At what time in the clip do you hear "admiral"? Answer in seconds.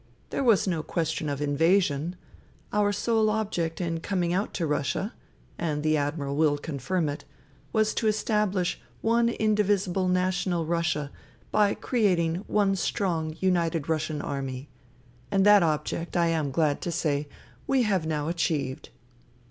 5.95-6.35